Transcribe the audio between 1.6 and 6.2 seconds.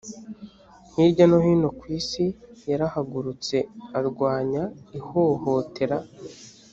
ku isi yarahagurutse arwanya ihohotera